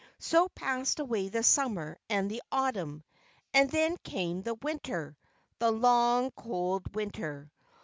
[0.17, 3.03] So passed away the Summer and the Autumn,
[3.53, 5.15] and then came the Winter,
[5.59, 7.51] the long, cold Winter.